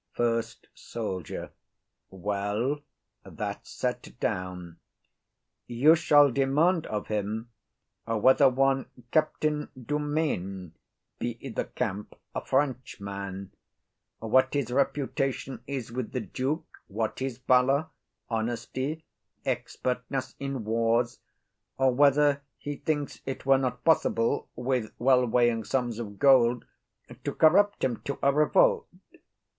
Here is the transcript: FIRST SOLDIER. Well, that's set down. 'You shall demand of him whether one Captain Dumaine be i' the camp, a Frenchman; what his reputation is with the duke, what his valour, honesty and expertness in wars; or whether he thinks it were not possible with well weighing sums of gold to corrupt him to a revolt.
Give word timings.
FIRST 0.13 0.65
SOLDIER. 0.73 1.51
Well, 2.09 2.79
that's 3.23 3.69
set 3.69 4.19
down. 4.19 4.79
'You 5.67 5.93
shall 5.93 6.31
demand 6.31 6.87
of 6.87 7.05
him 7.05 7.51
whether 8.07 8.49
one 8.49 8.87
Captain 9.11 9.69
Dumaine 9.79 10.71
be 11.19 11.37
i' 11.45 11.49
the 11.49 11.65
camp, 11.65 12.15
a 12.33 12.43
Frenchman; 12.43 13.51
what 14.17 14.55
his 14.55 14.71
reputation 14.71 15.61
is 15.67 15.91
with 15.91 16.13
the 16.13 16.21
duke, 16.21 16.65
what 16.87 17.19
his 17.19 17.37
valour, 17.37 17.89
honesty 18.27 19.03
and 19.45 19.55
expertness 19.55 20.33
in 20.39 20.63
wars; 20.65 21.19
or 21.77 21.93
whether 21.93 22.41
he 22.57 22.77
thinks 22.77 23.21
it 23.27 23.45
were 23.45 23.59
not 23.59 23.83
possible 23.83 24.49
with 24.55 24.93
well 24.97 25.27
weighing 25.27 25.63
sums 25.63 25.99
of 25.99 26.17
gold 26.17 26.65
to 27.23 27.33
corrupt 27.35 27.83
him 27.83 27.97
to 28.01 28.17
a 28.23 28.33
revolt. 28.33 28.87